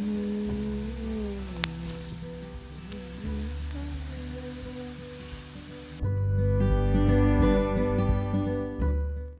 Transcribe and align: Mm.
Mm. 0.00 0.31